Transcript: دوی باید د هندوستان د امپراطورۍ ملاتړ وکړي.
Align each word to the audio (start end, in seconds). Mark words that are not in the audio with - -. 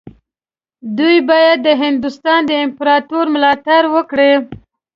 دوی 0.97 1.17
باید 1.29 1.57
د 1.63 1.67
هندوستان 1.83 2.39
د 2.45 2.51
امپراطورۍ 2.65 3.29
ملاتړ 3.35 3.81
وکړي. 3.95 4.31